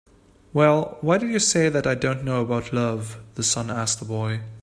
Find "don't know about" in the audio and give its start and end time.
1.93-2.73